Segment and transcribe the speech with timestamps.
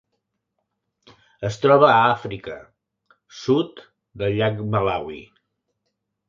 [1.49, 2.55] Es troba a Àfrica:
[3.41, 3.85] sud
[4.23, 5.21] del llac Malawi.